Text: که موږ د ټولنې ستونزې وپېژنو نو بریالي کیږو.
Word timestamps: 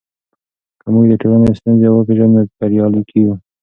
که 0.81 0.87
موږ 0.93 1.05
د 1.09 1.13
ټولنې 1.21 1.57
ستونزې 1.59 1.87
وپېژنو 1.91 2.33
نو 2.43 2.51
بریالي 2.57 3.01
کیږو. 3.09 3.35